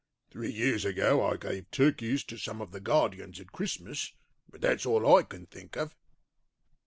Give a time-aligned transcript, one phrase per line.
[0.31, 4.13] Three years ago I gave turkeys to some of the guardians at Christmas,
[4.49, 5.93] but that's all I can think of.